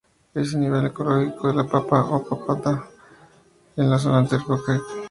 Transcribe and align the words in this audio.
Es 0.33 0.55
el 0.55 0.61
nivel 0.61 0.87
ecológico 0.87 1.47
de 1.49 1.53
la 1.53 1.65
papa 1.67 2.01
o 2.03 2.23
patata, 2.47 2.89
en 3.77 3.87
la 3.87 3.99
zona 3.99 4.21
intertropical. 4.21 4.81